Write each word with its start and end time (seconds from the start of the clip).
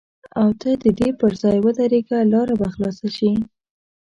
او 0.39 0.47
ته 0.61 0.69
د 0.83 0.85
دې 0.99 1.09
پر 1.19 1.31
ځای 1.41 1.57
ودرېږه 1.61 2.19
لاره 2.31 2.53
به 2.59 2.67
خلاصه 2.73 3.07
شي. 3.17 3.31